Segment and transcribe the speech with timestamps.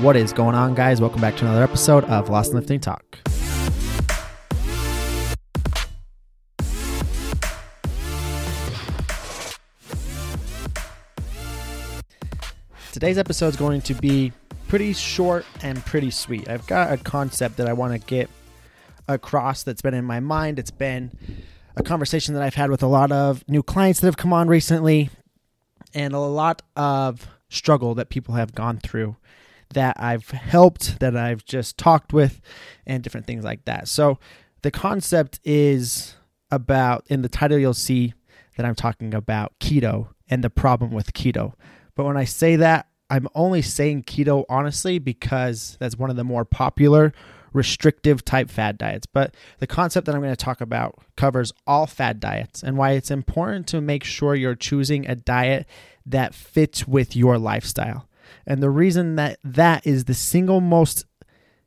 [0.00, 1.00] What is going on, guys?
[1.00, 3.18] Welcome back to another episode of Lost and Lifting Talk.
[12.92, 14.34] Today's episode is going to be
[14.68, 16.46] pretty short and pretty sweet.
[16.46, 18.28] I've got a concept that I want to get
[19.08, 20.58] across that's been in my mind.
[20.58, 21.10] It's been
[21.74, 24.48] a conversation that I've had with a lot of new clients that have come on
[24.48, 25.08] recently
[25.94, 29.16] and a lot of struggle that people have gone through
[29.74, 32.40] that I've helped, that I've just talked with,
[32.86, 33.88] and different things like that.
[33.88, 34.18] So
[34.62, 36.16] the concept is
[36.50, 38.14] about, in the title, you'll see
[38.56, 41.54] that I'm talking about keto and the problem with keto.
[41.94, 46.24] But when I say that, I'm only saying keto honestly because that's one of the
[46.24, 47.12] more popular
[47.52, 49.06] restrictive type fad diets.
[49.06, 52.92] But the concept that I'm going to talk about covers all fad diets and why
[52.92, 55.66] it's important to make sure you're choosing a diet
[56.04, 58.08] that fits with your lifestyle.
[58.46, 61.04] And the reason that that is the single most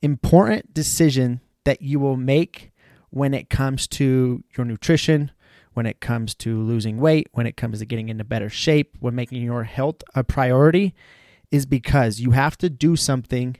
[0.00, 2.72] important decision that you will make
[3.10, 5.30] when it comes to your nutrition,
[5.74, 9.14] when it comes to losing weight, when it comes to getting into better shape, when
[9.14, 10.94] making your health a priority,
[11.50, 13.56] is because you have to do something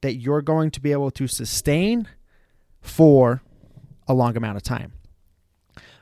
[0.00, 2.08] that you're going to be able to sustain
[2.80, 3.42] for
[4.08, 4.92] a long amount of time.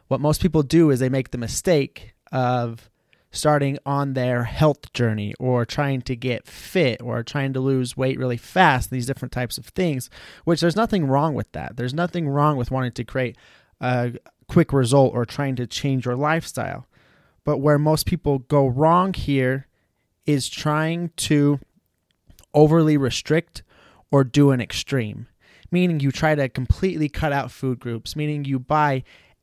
[0.09, 2.91] What most people do is they make the mistake of
[3.33, 8.19] starting on their health journey or trying to get fit or trying to lose weight
[8.19, 10.11] really fast, these different types of things,
[10.45, 11.77] which there's nothing wrong with that.
[11.77, 13.37] There's nothing wrong with wanting to create
[13.81, 14.13] a
[14.49, 16.87] quick result or trying to change your lifestyle.
[17.45, 19.67] But where most people go wrong here
[20.27, 21.59] is trying to
[22.55, 23.63] overly restrict
[24.11, 25.27] or do an extreme,
[25.71, 29.03] meaning you try to completely cut out food groups, meaning you buy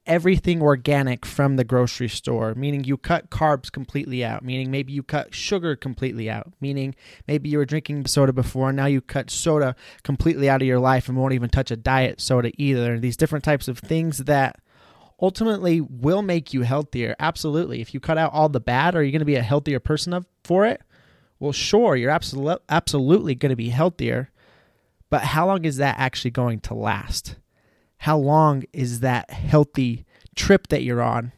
[0.09, 5.03] everything organic from the grocery store, meaning you cut carbs completely out, meaning maybe you
[5.03, 6.95] cut sugar completely out, meaning
[7.27, 10.79] maybe you were drinking soda before, and now you cut soda completely out of your
[10.79, 12.99] life and won't even touch a diet soda either.
[12.99, 14.59] These different types of things that
[15.21, 17.15] ultimately will make you healthier.
[17.19, 17.79] Absolutely.
[17.79, 20.11] If you cut out all the bad, are you going to be a healthier person
[20.13, 20.81] of, for it?
[21.39, 24.31] Well, sure, you're absolutely absolutely going to be healthier.
[25.11, 27.35] But how long is that actually going to last?
[27.97, 30.05] How long is that healthy
[30.39, 31.31] trip that you're on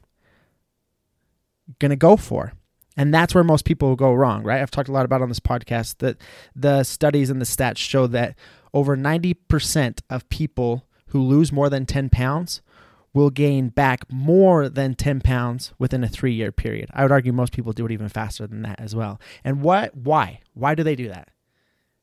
[1.79, 2.53] going to go for?
[2.97, 4.62] And that's where most people go wrong, right?
[4.62, 6.17] I've talked a lot about on this podcast that
[6.56, 8.38] the studies and the stats show that
[8.73, 12.62] over 90% of people who lose more than 10 pounds
[13.13, 16.89] will gain back more than 10 pounds within a three year period.
[16.94, 19.19] I would argue most people do it even faster than that as well.
[19.44, 20.41] And what, why?
[20.53, 21.29] Why do they do that?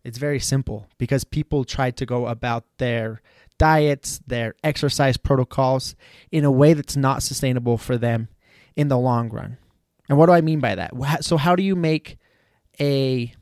[0.04, 3.20] It's very simple because people try to go about their
[3.58, 5.94] diets, their exercise protocols
[6.30, 8.28] in a way that's not sustainable for them
[8.76, 9.58] in the long run.
[10.08, 11.24] And what do I mean by that?
[11.24, 12.18] So, how do you make
[12.80, 13.32] a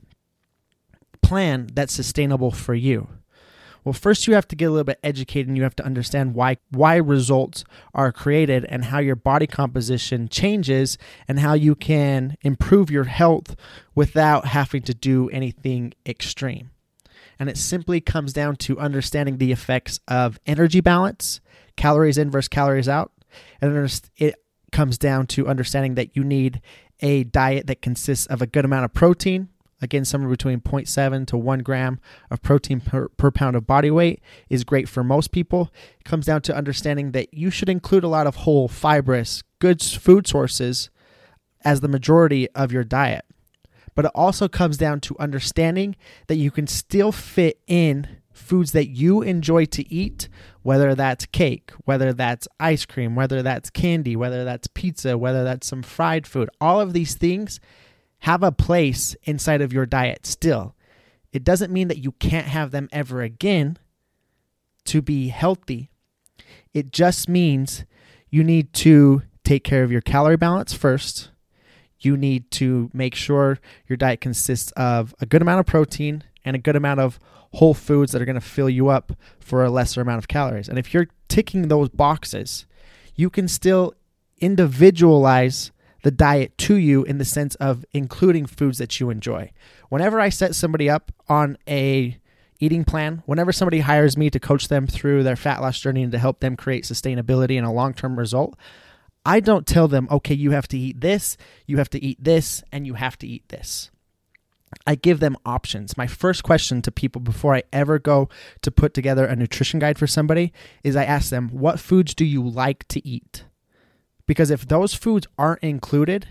[1.22, 3.08] plan that's sustainable for you?
[3.86, 6.34] Well, first you have to get a little bit educated and you have to understand
[6.34, 12.36] why why results are created and how your body composition changes and how you can
[12.42, 13.54] improve your health
[13.94, 16.70] without having to do anything extreme.
[17.38, 21.40] And it simply comes down to understanding the effects of energy balance,
[21.76, 23.12] calories in versus calories out.
[23.60, 24.34] And it
[24.72, 26.60] comes down to understanding that you need
[27.00, 29.48] a diet that consists of a good amount of protein,
[29.80, 34.22] again somewhere between 0.7 to 1 gram of protein per, per pound of body weight
[34.48, 38.08] is great for most people it comes down to understanding that you should include a
[38.08, 40.90] lot of whole fibrous good food sources
[41.62, 43.24] as the majority of your diet
[43.96, 45.96] but it also comes down to understanding
[46.28, 50.28] that you can still fit in foods that you enjoy to eat,
[50.62, 55.66] whether that's cake, whether that's ice cream, whether that's candy, whether that's pizza, whether that's
[55.66, 56.48] some fried food.
[56.60, 57.58] All of these things
[58.20, 60.76] have a place inside of your diet still.
[61.32, 63.78] It doesn't mean that you can't have them ever again
[64.84, 65.90] to be healthy.
[66.72, 67.84] It just means
[68.30, 71.30] you need to take care of your calorie balance first.
[71.98, 73.58] You need to make sure
[73.88, 77.18] your diet consists of a good amount of protein and a good amount of
[77.54, 80.68] whole foods that are going to fill you up for a lesser amount of calories.
[80.68, 82.66] And if you're ticking those boxes,
[83.14, 83.94] you can still
[84.38, 85.72] individualize
[86.02, 89.50] the diet to you in the sense of including foods that you enjoy.
[89.88, 92.18] Whenever I set somebody up on a
[92.60, 96.12] eating plan, whenever somebody hires me to coach them through their fat loss journey and
[96.12, 98.56] to help them create sustainability and a long-term result,
[99.26, 101.36] I don't tell them, "Okay, you have to eat this,
[101.66, 103.90] you have to eat this, and you have to eat this."
[104.86, 105.96] I give them options.
[105.96, 108.28] My first question to people before I ever go
[108.62, 110.52] to put together a nutrition guide for somebody
[110.84, 113.44] is I ask them, "What foods do you like to eat?"
[114.26, 116.28] Because if those foods aren't included,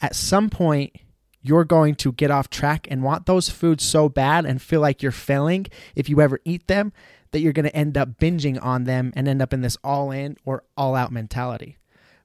[0.00, 0.96] at some point
[1.40, 5.02] you're going to get off track and want those foods so bad and feel like
[5.02, 5.66] you're failing
[5.96, 6.92] if you ever eat them
[7.32, 10.12] that you're going to end up binging on them and end up in this all
[10.12, 11.78] in or all out mentality.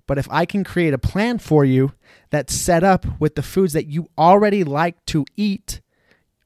[0.08, 1.92] But if I can create a plan for you
[2.30, 5.82] that's set up with the foods that you already like to eat,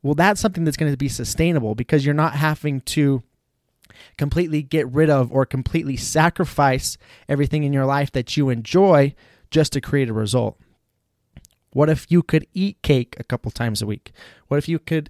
[0.03, 3.21] well, that's something that's going to be sustainable because you're not having to
[4.17, 6.97] completely get rid of or completely sacrifice
[7.29, 9.13] everything in your life that you enjoy
[9.51, 10.59] just to create a result.
[11.73, 14.11] What if you could eat cake a couple times a week?
[14.47, 15.09] What if you could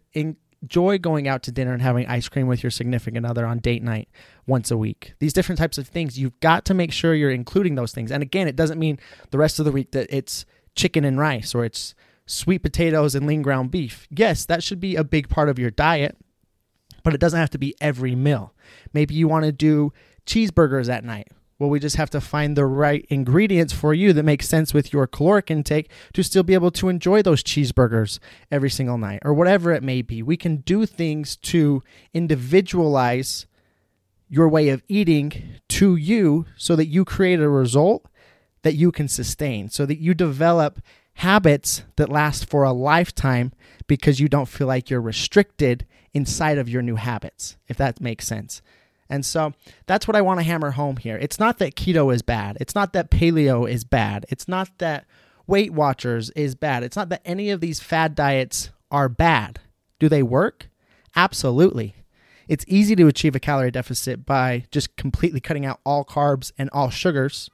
[0.61, 3.83] enjoy going out to dinner and having ice cream with your significant other on date
[3.83, 4.09] night
[4.45, 5.13] once a week?
[5.19, 8.11] These different types of things, you've got to make sure you're including those things.
[8.11, 8.99] And again, it doesn't mean
[9.31, 13.27] the rest of the week that it's chicken and rice or it's sweet potatoes and
[13.27, 14.07] lean ground beef.
[14.09, 16.17] Yes, that should be a big part of your diet,
[17.03, 18.53] but it doesn't have to be every meal.
[18.93, 19.91] Maybe you want to do
[20.25, 21.27] cheeseburgers at night.
[21.61, 24.91] Well, we just have to find the right ingredients for you that make sense with
[24.91, 28.17] your caloric intake to still be able to enjoy those cheeseburgers
[28.49, 30.23] every single night or whatever it may be.
[30.23, 31.83] We can do things to
[32.15, 33.45] individualize
[34.27, 38.07] your way of eating to you so that you create a result
[38.63, 40.81] that you can sustain, so that you develop
[41.13, 43.51] habits that last for a lifetime
[43.85, 48.25] because you don't feel like you're restricted inside of your new habits, if that makes
[48.25, 48.63] sense.
[49.11, 49.53] And so
[49.87, 51.17] that's what I want to hammer home here.
[51.17, 52.57] It's not that keto is bad.
[52.61, 54.25] It's not that paleo is bad.
[54.29, 55.05] It's not that
[55.45, 56.81] Weight Watchers is bad.
[56.81, 59.59] It's not that any of these fad diets are bad.
[59.99, 60.69] Do they work?
[61.13, 61.93] Absolutely.
[62.47, 66.69] It's easy to achieve a calorie deficit by just completely cutting out all carbs and
[66.71, 67.49] all sugars.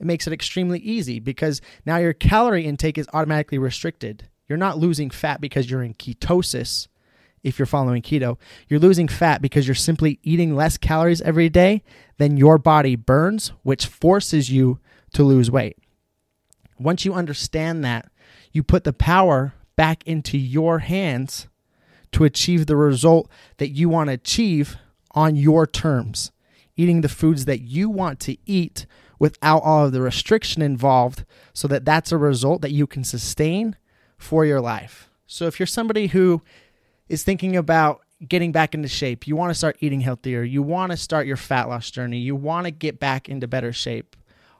[0.00, 4.28] It makes it extremely easy because now your calorie intake is automatically restricted.
[4.48, 6.88] You're not losing fat because you're in ketosis
[7.42, 8.38] if you're following keto.
[8.68, 11.82] You're losing fat because you're simply eating less calories every day
[12.18, 14.78] than your body burns, which forces you
[15.12, 15.78] to lose weight.
[16.78, 18.10] Once you understand that,
[18.52, 21.48] you put the power back into your hands
[22.12, 24.76] to achieve the result that you want to achieve
[25.12, 26.30] on your terms,
[26.76, 28.86] eating the foods that you want to eat
[29.18, 33.76] without all of the restriction involved so that that's a result that you can sustain
[34.18, 35.08] for your life.
[35.26, 36.42] So if you're somebody who
[37.12, 40.90] is thinking about getting back into shape, you want to start eating healthier, you want
[40.92, 44.16] to start your fat loss journey, you want to get back into better shape,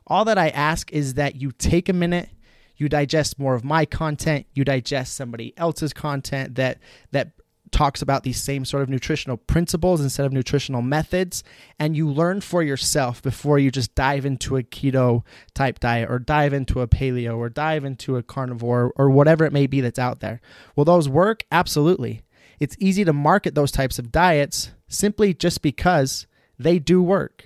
[0.07, 2.29] all that I ask is that you take a minute,
[2.77, 6.79] you digest more of my content, you digest somebody else's content that
[7.13, 7.31] that
[7.71, 11.43] talks about these same sort of nutritional principles instead of nutritional methods
[11.79, 15.25] and you learn for yourself before you just dive into a keto
[15.55, 19.55] type diet or dive into a paleo or dive into a carnivore or whatever it
[19.55, 20.43] may be that's out there.
[20.77, 21.47] Will those work?
[21.51, 22.21] Absolutely
[22.63, 26.29] it's easy to market those types of diets simply just because
[26.61, 27.45] they do work.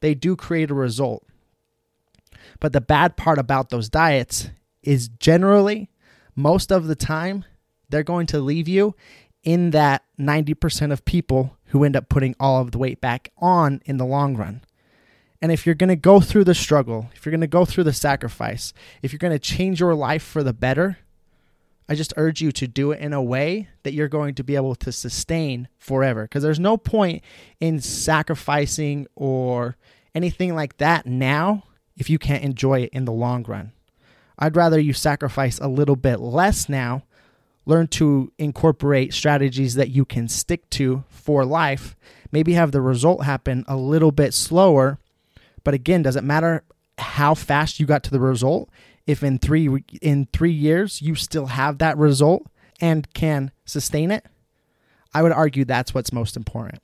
[0.00, 1.22] They do create a result.
[2.60, 4.48] But the bad part about those diets
[4.82, 5.90] is generally,
[6.34, 7.44] most of the time,
[7.90, 8.94] they're going to leave you
[9.42, 13.82] in that 90% of people who end up putting all of the weight back on
[13.84, 14.62] in the long run.
[15.42, 17.84] And if you're going to go through the struggle, if you're going to go through
[17.84, 18.72] the sacrifice,
[19.02, 20.96] if you're going to change your life for the better,
[21.88, 24.56] I just urge you to do it in a way that you're going to be
[24.56, 26.22] able to sustain forever.
[26.22, 27.22] Because there's no point
[27.60, 29.76] in sacrificing or
[30.14, 31.64] anything like that now
[31.96, 33.72] if you can't enjoy it in the long run.
[34.38, 37.04] I'd rather you sacrifice a little bit less now,
[37.66, 41.96] learn to incorporate strategies that you can stick to for life,
[42.32, 44.98] maybe have the result happen a little bit slower.
[45.62, 46.64] But again, does it matter
[46.98, 48.70] how fast you got to the result?
[49.06, 49.68] If in three
[50.00, 52.46] in three years you still have that result
[52.80, 54.24] and can sustain it,
[55.12, 56.82] I would argue that's what's most important.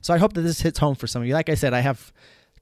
[0.00, 1.34] So I hope that this hits home for some of you.
[1.34, 2.12] Like I said, I have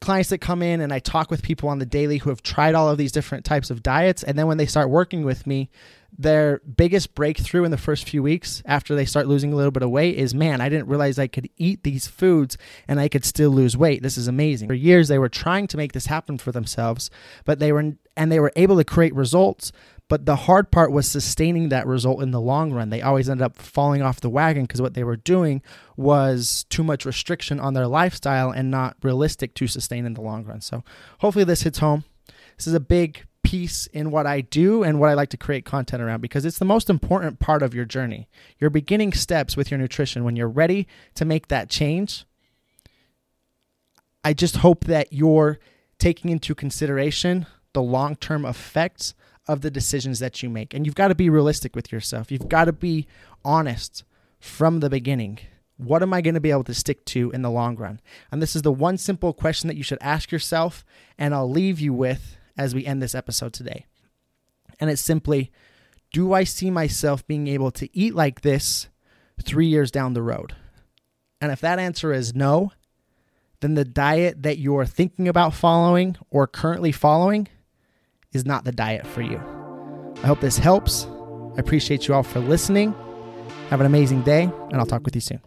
[0.01, 2.75] clients that come in and I talk with people on the daily who have tried
[2.75, 4.23] all of these different types of diets.
[4.23, 5.71] And then when they start working with me,
[6.19, 9.83] their biggest breakthrough in the first few weeks after they start losing a little bit
[9.83, 12.57] of weight is man, I didn't realize I could eat these foods
[12.89, 14.03] and I could still lose weight.
[14.03, 14.69] This is amazing.
[14.69, 17.11] For years, they were trying to make this happen for themselves,
[17.45, 19.73] but they were, and they were able to create results.
[20.09, 22.91] But the hard part was sustaining that result in the long run.
[22.91, 25.63] They always ended up falling off the wagon because what they were doing
[25.97, 30.45] was too much restriction on their lifestyle and not realistic to sustain in the long
[30.45, 30.61] run.
[30.61, 30.85] So
[31.19, 32.05] hopefully this hits home.
[32.57, 35.65] This is a big piece in what I do and what I like to create
[35.65, 38.29] content around because it's the most important part of your journey.
[38.59, 42.25] Your beginning steps with your nutrition when you're ready to make that change.
[44.25, 45.59] I just hope that you're
[45.99, 47.47] taking into consideration
[47.77, 49.13] the long term effects
[49.47, 50.73] of the decisions that you make.
[50.73, 52.33] And you've got to be realistic with yourself.
[52.33, 53.07] You've got to be
[53.45, 54.03] honest
[54.41, 55.41] from the beginning.
[55.77, 58.01] What am I going to be able to stick to in the long run?
[58.33, 60.87] And this is the one simple question that you should ask yourself.
[61.19, 63.85] And I'll leave you with as we end this episode today.
[64.81, 65.53] And it's simply
[66.15, 68.89] do I see myself being able to eat like this
[69.43, 70.57] three years down the road?
[71.43, 72.73] And if that answer is no,
[73.61, 77.49] then the diet that you're thinking about following or currently following
[78.37, 79.39] is not the diet for you.
[80.23, 81.07] I hope this helps.
[81.57, 82.95] I appreciate you all for listening.
[83.71, 85.41] Have an amazing day, and I'll talk with you soon.